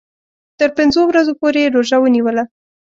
[0.59, 2.43] تر پنځو ورځو پوري یې روژه ونیوله.